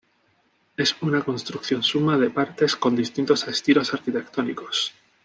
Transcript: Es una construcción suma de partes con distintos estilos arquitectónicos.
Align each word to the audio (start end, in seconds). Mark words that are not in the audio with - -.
Es 0.77 0.99
una 1.03 1.21
construcción 1.23 1.83
suma 1.83 2.17
de 2.17 2.31
partes 2.31 2.75
con 2.75 2.95
distintos 2.95 3.47
estilos 3.47 3.93
arquitectónicos. 3.93 4.95